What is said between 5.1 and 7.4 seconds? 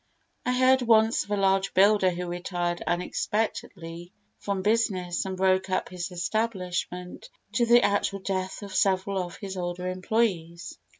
and broke up his establishment